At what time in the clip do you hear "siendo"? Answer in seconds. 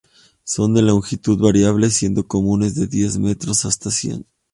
1.91-2.25